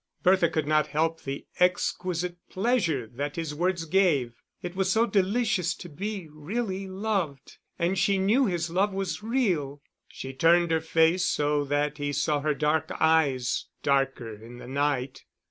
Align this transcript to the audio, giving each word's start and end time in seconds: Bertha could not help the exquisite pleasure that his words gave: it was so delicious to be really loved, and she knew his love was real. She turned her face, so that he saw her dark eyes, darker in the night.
Bertha 0.23 0.49
could 0.49 0.65
not 0.65 0.87
help 0.87 1.21
the 1.21 1.45
exquisite 1.59 2.37
pleasure 2.49 3.05
that 3.05 3.35
his 3.35 3.53
words 3.53 3.85
gave: 3.85 4.33
it 4.63 4.75
was 4.75 4.91
so 4.91 5.05
delicious 5.05 5.75
to 5.75 5.87
be 5.87 6.27
really 6.31 6.87
loved, 6.87 7.57
and 7.77 7.99
she 7.99 8.17
knew 8.17 8.47
his 8.47 8.71
love 8.71 8.93
was 8.93 9.21
real. 9.21 9.79
She 10.07 10.33
turned 10.33 10.71
her 10.71 10.81
face, 10.81 11.25
so 11.25 11.63
that 11.65 11.99
he 11.99 12.13
saw 12.13 12.39
her 12.39 12.55
dark 12.55 12.91
eyes, 12.99 13.67
darker 13.83 14.33
in 14.33 14.57
the 14.57 14.67
night. 14.67 15.23